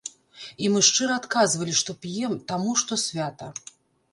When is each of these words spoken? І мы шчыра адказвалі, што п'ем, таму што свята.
І 0.63 0.69
мы 0.75 0.79
шчыра 0.87 1.17
адказвалі, 1.21 1.75
што 1.81 1.91
п'ем, 2.07 2.33
таму 2.53 2.75
што 2.85 2.99
свята. 3.05 3.53